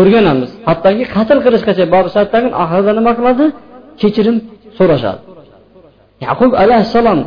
[0.00, 0.50] o'rganamiz.
[0.68, 3.44] Hattoki qatl qilishgacha borishadi oxirida nima qiladi?
[4.00, 4.36] Kechirim
[4.78, 5.20] so'rashadi.
[6.26, 7.20] Yaqub alayhissalom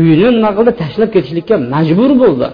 [0.00, 2.48] uyini nima qildi tashlab ketishlikka majbur bo'ldi.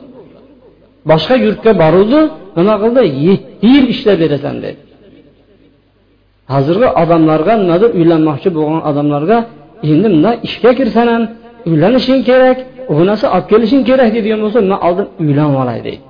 [1.10, 2.20] Boshqa yurtga boruvdi
[2.58, 4.80] nima qildi yetti yil ishlab berasan dedi.
[6.54, 9.38] Hozirgi odamlarga nimadir uylanmoqchi bo'lgan odamlarga
[9.92, 11.22] endi bunday ishga kirsan ham
[11.70, 12.58] uylanishing kerak
[12.96, 16.02] bu narsa olib kelishing kerak deydigan bo'lsa man oldin uylanib olay deydi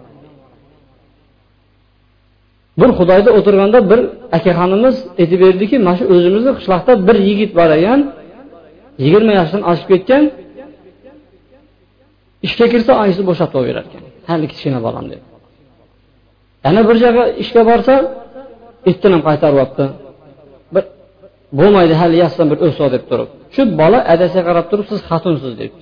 [2.81, 4.01] bir xudoyda o'tirganda bir
[4.39, 8.01] akaxonimiz aytib berdiki mana shu o'zimizni qishloqda bir yigit bor ekan
[9.03, 10.25] yigirma yoshdan oshib ketgan
[12.47, 15.23] ishga kirsa oyisi bo'shatib olib berar ekan hali kichkina bolam deb.
[16.65, 17.95] Yana bir joyga ishga borsa
[18.91, 19.59] itdan ham qaytarib
[20.75, 20.85] bir
[21.59, 23.29] bo'lmaydi hali yassam bir o'so deb turib.
[23.55, 25.73] Shu bola adasiga qarab turib siz xotinsiz deb.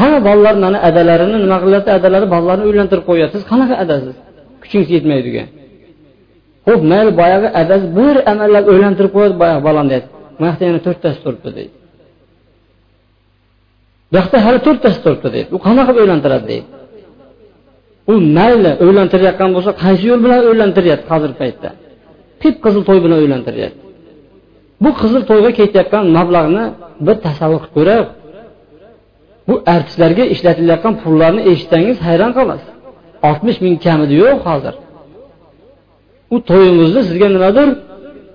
[0.00, 4.14] Hamma bolalar mana adalarini nima qilyapti adalari bolalarni uylantirib qo'yyapti siz qanaqa adasiz?
[4.62, 5.48] Kuchingiz yetmaydigan.
[6.66, 10.15] Ho'p mayli boyagi adasi bir amallab o'ylantirib qo'yadi boyagi bolani deyapti.
[10.38, 11.74] Bu yana to'rttasi turibdi deydi.
[14.10, 15.48] Bu yoqda hali to'rttasi turibdi deydi.
[15.56, 16.66] U qanaqa qilib o'ylantiradi deydi.
[18.12, 21.68] U mayli uylantirayotgan bo'lsa qaysi yo'l bilan uylantiryapti hozirgi paytda?
[22.42, 23.80] Qip qizil to'y bilan uylantiryapti.
[24.82, 26.64] Bu qizil to'yga ketayotgan mablag'ni
[27.06, 28.06] bir tasavvur qilib ko'rib
[29.48, 32.70] bu artistlarga ishlatilayotgan pullarni eshitsangiz hayron qolasiz.
[33.28, 34.74] Oltmish ming kamida yo'q hozir.
[36.34, 37.68] U to'yingizni sizga nimadir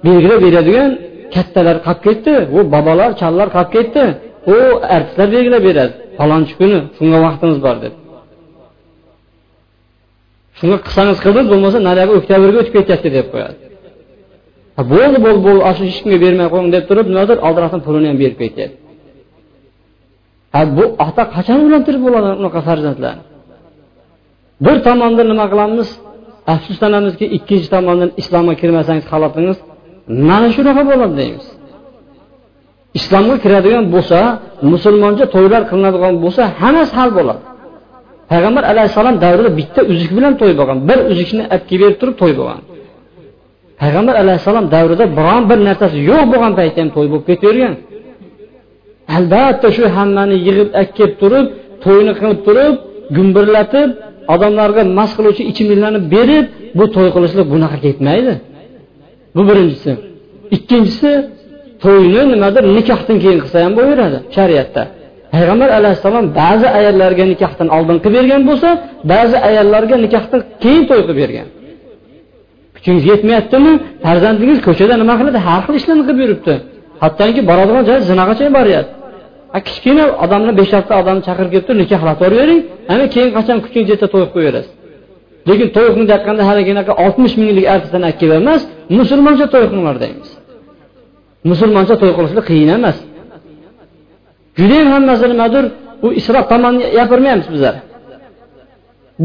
[0.06, 0.92] belgilab beradigan
[1.36, 4.04] kattalar qolib ketdi u bobolar challar qolib ketdi.
[4.56, 4.58] U
[4.96, 5.94] artistlar belgilab beradi.
[6.18, 7.94] Falonchi kuni shunga vaqtimiz bor deb.
[10.60, 13.58] Shunga qilsangiz qildingiz bo'lmasa naryoqqa oktyabrga o'tib ketyapti deb qo'yadi.
[14.94, 18.40] Bo'ldi bo'ldi bo'ldi shu hech kimga bermay qo'ying deb turib nimadir oldiroqdan pulini ham berib
[18.44, 18.78] ketyapti
[20.78, 23.24] bu ota qachon uylantirib bo'ladi unaqa farzandlarni
[24.66, 25.90] bir tomonda nima qilamiz?
[26.54, 29.58] Afsuslanamizki ikkinchi tomondan islomga kirmasangiz halotingiz
[30.30, 31.46] mana shunaqa bo'ladi deymiz.
[33.00, 34.20] Islomga kiradigan bo'lsa
[34.72, 37.44] musulmoncha to'ylar qilinadigan bo'lsa hammasi hal bo'ladi.
[38.32, 42.34] Payg'ambar alayhissalom davrida bitta uzuk bilan to'y bo'lgan bir uzukni olib kelib berib turib to'y
[42.40, 42.62] bo'lgan.
[43.82, 47.74] Payg'ambar alayhissalom davrida biron bir narsasi yo'q bo'lgan paytda ham to'y bo'lib ketavergan.
[49.18, 51.46] Albatta shu hammani yig'ib olib kelib turib
[51.84, 52.74] to'yni qilib turib
[53.16, 53.90] gumburlatib
[54.34, 56.46] odamlarga mast qiluvchi ichimliklarni berib
[56.78, 58.34] bu to'y qilishlik bunaqa ketmaydi.
[59.36, 59.92] Bu birinchisi.
[60.56, 61.12] Ikkinchisi
[61.84, 64.82] to'yni nimadir nikohdan keyin qilsa ham bo'laveradi shariatda.
[65.34, 68.70] Payg'ambar alayhissalom ba'zi ayollarga nikohdan oldin qilib bergan bo'lsa
[69.14, 71.48] ba'zi ayollarga nikohdan keyin to'y qilib bergan.
[72.76, 73.74] Kuchingiz yetmayaptimi?
[74.06, 75.40] Farzandingiz ko'chada nima qiladi?
[75.48, 76.54] Har xil ishlarni qilib yuribdi.
[77.04, 78.94] Hattoki boradigan joyi zinagacha boryapti
[79.68, 82.62] kichkina odamni besh olti odamni chaqirib kelib turib nikohlatib yuboravering
[82.94, 84.74] ana keyin qachon kuchingiz yetsa to'y qilib qo'yaverasiz.
[85.50, 86.74] Lekin to'y qilib aytganda haligi
[87.06, 88.62] oltmish minglik artistdan olib kelib emas
[89.00, 90.30] musulmoncha to'y qilinglar deymiz.
[91.52, 92.98] Musulmoncha to'y qilishlik qiyin emas.
[94.60, 95.64] Judayam hammasi nimadir
[96.06, 97.76] u isrof tomonni gapirmayapmiz bizlar.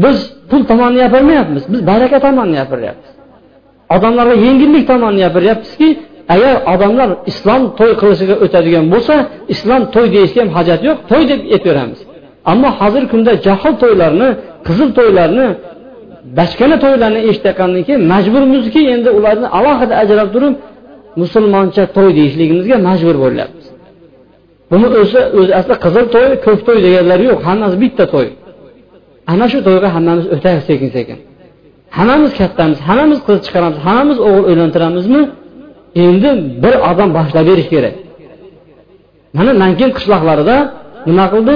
[0.03, 0.17] Biz
[0.49, 3.09] pul tomonni gapirmayapmiz biz baraka tomonni gapiryapmiz
[3.95, 5.89] odamlarga yengillik tomonni gapiryapmizki
[6.33, 9.15] agar odamlar islom to'y qilishiga o'tadigan bo'lsa
[9.53, 11.99] islom to'y deyishga ham hojat yo'q to'y deb aytaveramiz
[12.51, 14.29] ammo hozirgi kunda jahol to'ylarni
[14.67, 15.47] qizil to'ylarni
[16.37, 20.53] bachkana to'ylarni eshitayotgandan keyin majburmizki endi ularni alohida ajrab turib
[21.21, 23.65] musulmoncha to'y deyishligimizga majbur bo'lyapmiz.
[24.71, 28.27] Buni o'zi o'zi asli qizil to'y ko'k to'y deganlari yo'q hammasi bitta to'y.
[29.31, 31.17] Ana shu to'yga hammamiz o'tamiz sekin sekin.
[31.97, 35.21] Hammamiz kattamiz hammamiz qiz chiqaramiz hammamiz o'g'il uylantiramizmi
[36.05, 36.29] endi
[36.63, 37.95] bir odam boshlab berish kerak.
[39.37, 40.57] Mana nankin qishloqlarida
[41.09, 41.55] nima qildi?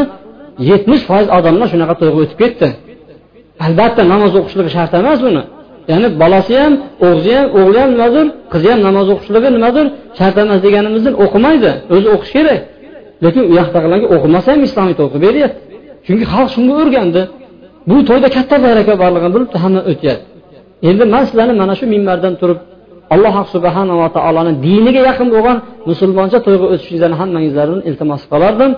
[0.69, 2.67] Yetmish foiz odamlar shunaqa to'yga o'tib ketdi.
[3.65, 5.43] Albatta namoz o'qishligi shart emas uni
[5.91, 6.73] ya'ni bolasi ham
[7.07, 9.85] o'g'zi ham o'g'li ham nimadir qizi ham namoz o'qishligi nimadir
[10.19, 11.71] shart emas deganimizdan o'qimaydi.
[11.93, 12.59] O'zi o'qish kerak.
[13.23, 15.59] Lekin u yoqdagilarga o'qimasa ham islomiy to'y qilib beryapti.
[16.05, 17.21] Chunki xalq shunga o'rgandi.
[17.89, 20.25] Bu to'yda katta baraka borligini bilibdi hamma o'tyapti.
[20.89, 22.59] Endi man sizlarni mana shu minbardan turib
[23.13, 25.57] alloh subhanava taoloni diniga yaqin bo'lgan
[25.89, 28.71] musulmoncha to'yga o'tishingizlarni hammangizlardan iltimos qilardim.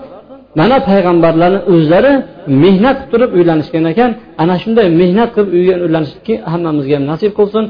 [0.59, 2.13] mana payg'ambarlarni o'zlari
[2.63, 7.65] mehnat qilib turib uylanishgan ekan ana shunday mehnat qilib uyga uylanishni hammamizga ham nasib qilsin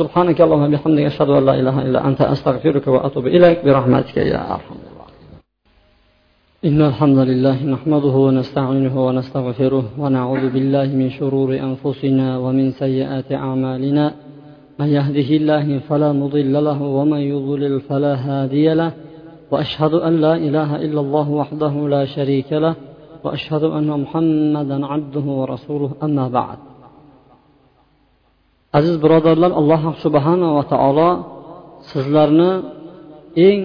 [0.00, 4.78] سبحانك اللهم وبحمدك أشهد أن لا إله إلا أنت أستغفرك وأتوب إليك برحمتك يا أرحم
[6.68, 14.04] إن الحمد لله نحمده ونستعينه ونستغفره ونعوذ بالله من شرور أنفسنا ومن سيئات أعمالنا
[14.80, 18.90] من يهده الله فلا مضل له ومن يضلل فلا هادي له
[19.52, 22.74] واشهد ان لا اله الا الله وحده لا شريك له
[23.24, 26.58] واشهد ان محمدا عبده ورسوله اما بعد
[28.78, 31.10] aziz birodarlar alloh subhanava taolo
[31.90, 32.52] sizlarni
[33.48, 33.60] eng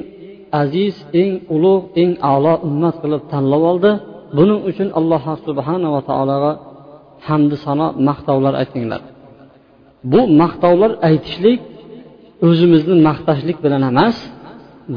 [0.62, 3.92] aziz eng ulug' eng a'lo ummat qilib tanlab oldi
[4.38, 6.52] buning uchun alloh subhanava taologa
[7.28, 9.02] hamdi sano maqtovlar aytinglar
[10.12, 11.60] bu maqtovlar aytishlik
[12.48, 14.18] o'zimizni maqtashlik bilan emas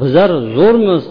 [0.00, 1.04] bizlar zo'rmiz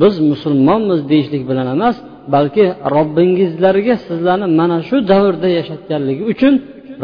[0.00, 1.96] biz musulmonmiz deyishlik bilan emas
[2.34, 6.54] balki robbingizlarga sizlarni mana shu davrda yashatganligi uchun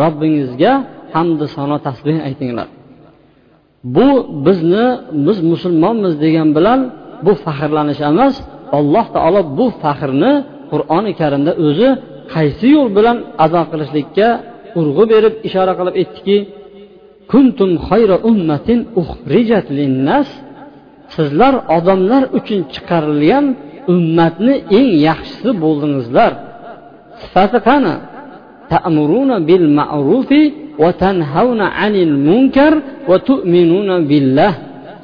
[0.01, 0.73] robbingizga
[1.15, 2.69] hamdu sano tasbeh aytinglar.
[3.97, 4.09] Bu
[4.47, 4.87] bizni
[5.27, 6.81] biz musulmonmiz degan bilan
[7.27, 8.35] bu faxrlanish emas
[8.79, 10.33] alloh taolo bu faxrni
[10.71, 11.89] qur'oni karimda o'zi
[12.35, 14.29] qaysi yo'l bilan ado qilishlikka
[14.81, 16.37] urg'u berib ishora qilib aytdiki
[17.33, 20.29] kuntum xayra ummatin uxrijat linnas
[21.15, 23.45] sizlar odamlar uchun chiqarilgan
[23.93, 26.33] ummatni eng yaxshisi bo'ldingizlar.
[27.21, 27.95] Sifati qani?
[28.73, 30.43] Ta'muruna bil ma'rufi
[30.83, 32.73] va tanhauna anil munkar
[33.09, 34.53] va tu'minuna billah.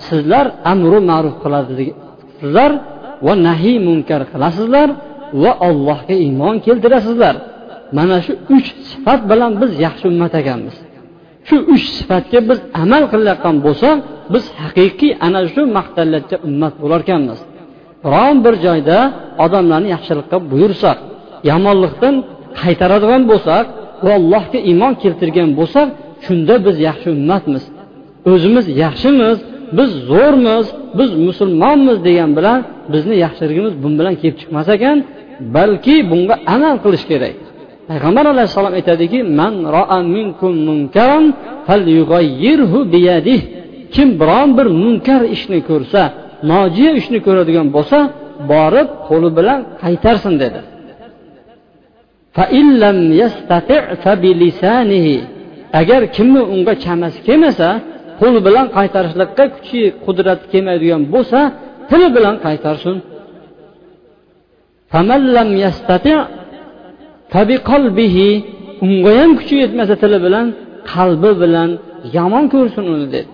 [0.09, 2.73] Sizlar amru ma'ruf qilasizlar
[3.27, 4.89] va nahiy munkar qilasizlar
[5.43, 7.35] va allohga iymon keltirasizlar.
[7.97, 10.77] Mana shu uch sifat bilan biz yaxshi ummat ekanmiz
[11.49, 13.97] shu uch sifatga biz amal qilayotgan bo'lsak
[14.33, 17.39] biz haqiqiy ana shu maqtallatga ummat bo'larkanmiz.
[18.05, 18.99] Biron bir joyda
[19.45, 20.99] odamlarni yaxshilikqa buyursak
[21.51, 22.15] yomonlikdan
[22.61, 23.65] qaytaradigan bo'lsak
[24.05, 25.89] va allohga iymon keltirgan bo'lsak
[26.27, 27.65] shunda biz yaxshi ummatmiz.
[28.33, 29.39] O'zimiz yaxshimiz
[29.79, 30.67] biz zo'rmiz
[30.99, 32.59] biz musulmonmiz degan bilan
[32.93, 34.97] bizni yaxshiligimiz bun bilan kelib chiqmas ekan
[35.57, 37.37] balki bunga amal qilish kerak.
[37.91, 39.55] Payg'ambar alayhissalom aytadiki man
[40.17, 41.25] minkum munkaran
[42.95, 43.41] biyadih
[43.95, 46.03] kim biron bir munkar ishni ko'rsa
[46.51, 47.99] nojiya ishni ko'radigan bo'lsa
[48.53, 50.61] borib qo'li bilan qaytarsin dedi.
[55.81, 57.69] Agar kimni unga chamasi kelmasa
[58.21, 61.41] qo'li bilan qaytarishlikqa kuchi qudrati kelmaydigan bo'lsa
[61.91, 62.97] tili bilan qaytarsin.
[68.85, 70.47] Unga ham kuchi yetmasa tili bilan
[70.93, 71.71] qalbi bilan
[72.17, 73.31] yomon ko'rsin uni dedi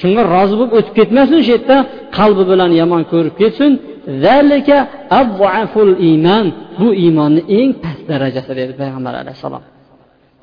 [0.00, 1.76] shunga rozi bo'lib o'tib ketmasin shu yerda
[2.18, 3.72] qalbi bilan yomon ko'rib ketsin.
[6.80, 9.62] Bu iymonni eng past darajasi dedi payg'ambar alayhissalom.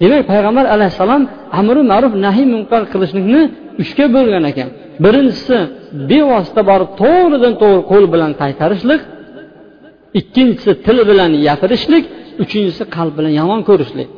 [0.01, 1.21] Demak payg'ambar alayhissalom
[1.59, 3.41] amri ma'ruf nahiy munkar qilishlikni
[3.81, 4.69] uchga bo'lgan ekan.
[5.03, 5.57] Birinchisi
[6.09, 9.01] bevosita borib to'g'ridan to'g'ri qo'l bilan qaytarishlik.
[10.19, 12.03] Ikkinchisi til bilan gapirishlik.
[12.43, 14.09] Uchinchisi qalb bilan yomon ko'rishlik.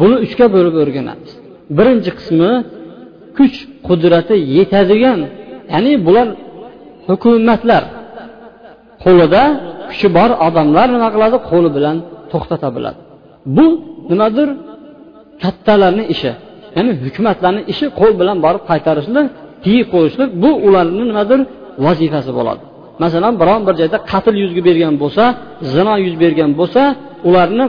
[0.00, 1.30] Buni uchga bo'lib o'rganamiz.
[1.78, 2.50] Birinchi qismi
[3.36, 3.56] kuch
[3.88, 5.20] qudrati yetadigan
[5.72, 6.28] ya'ni bular
[7.08, 7.82] hukumatlar
[9.04, 9.42] qo'lida
[9.90, 11.36] kuchi bor odamlar nima qiladi?
[11.50, 11.96] Qo'li bilan
[12.32, 13.00] to'xtata biladi.
[13.56, 13.66] Bu
[14.10, 14.48] nimadir
[15.42, 16.32] kattalarni ishi
[16.76, 19.26] ya'ni hukumatlarni ishi qo'l bilan borib qaytarishlik
[19.64, 21.40] tiyib qo'yishlik bu ularni nimadir
[21.86, 22.62] vazifasi bo'ladi.
[23.02, 25.24] Masalan biron bir joyda qatl yuz bergan bo'lsa
[25.74, 26.82] zino yuz bergan bo'lsa
[27.28, 27.64] ularni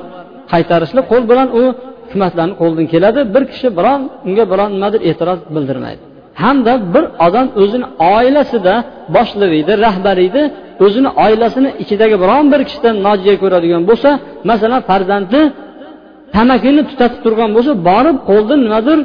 [0.52, 1.64] qaytarishlik qo'l bilan u
[2.04, 3.20] hukumatlarni qo'lidan keladi.
[3.34, 6.02] Bir kishi biron unga biron nimadir e'tiroz bildirmaydi.
[6.44, 8.74] Hamda bir odam o'zini oilasida
[9.16, 10.42] boshlig'i edi rahbari edi
[10.86, 14.10] o'zini oilasini ichidagi biron bir kishidan nojiya ko'radigan bo'lsa
[14.50, 15.42] masalan farzandi
[16.36, 19.00] tamakini tutatib turgan bo'lsa borib qo'ldan nimadir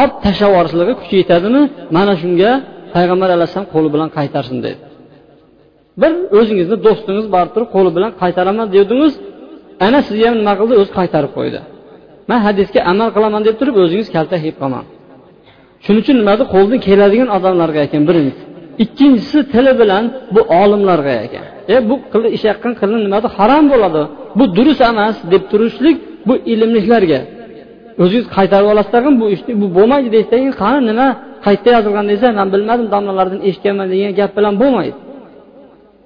[0.00, 1.62] olib tashlab yuborishligiga kuchi yetadimi
[1.96, 2.50] mana shunga
[2.94, 4.89] payg'ambar alayhissalom qo'li bilan qaytarsin dedi.
[6.02, 9.14] Bir o'zingizni do'stingiz borib turib qo'li bilan qaytaraman devdingiz.
[9.86, 10.74] Ana sizga ham nima qildi?
[10.80, 11.60] O'zi qaytarib qo'ydi.
[12.30, 14.86] Man hadisga amal qilaman deb turib o'zingiz kaltak yeb qolmang
[15.84, 18.44] shuning uchun nimadir qo'ldan keladigan odamlarga ekan birinchisi
[18.84, 21.44] ikkinchisi tili bilan bu olimlarga ekan.
[21.74, 21.94] E bu
[22.36, 24.02] ish yaqqan qilin nimada harom bo'ladi?
[24.38, 25.96] Bu durust emas deb turishlik
[26.28, 27.20] bu ilmliklarga.
[28.02, 31.08] O'zingiz qaytarib olasiz tag'in bu ishni bu bo'lmaydi deysiz qani nima
[31.46, 34.96] qayerda yozilgan desa man bilmadim domlalardan eshitganman degan gap bilan bo'lmaydi.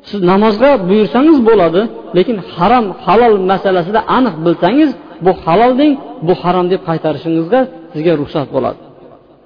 [0.09, 1.81] Siz namozga buyursangiz bo'ladi
[2.17, 4.91] lekin harom halol masalasida aniq bilsangiz
[5.25, 5.93] bu halol deng
[6.27, 7.61] bu harom deb qaytarishingizga
[7.93, 8.81] sizga ruxsat bo'ladi.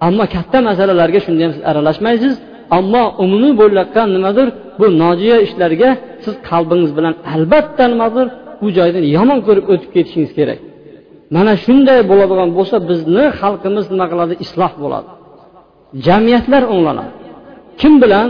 [0.06, 2.34] Ammo katta masalalarga shunda ham siz aralashmaysiz.
[2.78, 4.48] Ammo umumiy bo'layotgan nimadir
[4.80, 5.90] bu nojiya ishlarga
[6.24, 8.26] siz qalbingiz bilan albatta nimadir
[8.60, 10.58] bu joydan yomon ko'rib o'tib ketishingiz kerak.
[11.36, 14.34] Mana shunday bo'ladigan bo'lsa bizni xalqimiz nima qiladi?
[14.44, 15.08] Isloh bo'ladi.
[16.06, 17.12] Jamiyatlar o'nglanadi
[17.80, 18.28] kim bilan?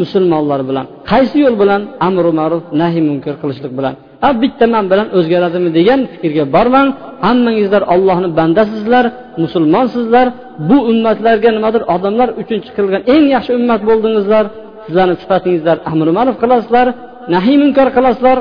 [0.00, 3.94] musulmonlar bilan qaysi yo'l bilan amru ma'ruf nahiy munkar qilishlik bilan
[4.26, 6.88] a bitta man bilan o'zgaradimi degan fikrga bormang
[7.26, 9.04] hammangizlar ollohni bandasizlar
[9.42, 10.26] musulmonsizlar
[10.68, 14.44] bu ummatlarga nimadir odamlar uchun chiqilgan eng yaxshi ummat bo'ldingizlar
[14.84, 16.86] sizlarni sifatingizlar amri ma'ruf qilasizlar
[17.34, 18.38] nahiy munkar qilasizlar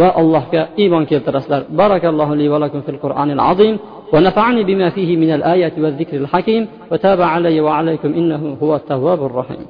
[0.00, 3.76] va allohga iymon keltirasizlar barakallohu li va lakum fil qur'anil azim
[4.14, 9.66] ونفعني بما فيه من الآيات والذكر الحكيم وتاب علي وعليكم إنه هو التواب الرحيم